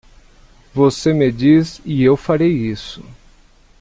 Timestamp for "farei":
2.17-2.49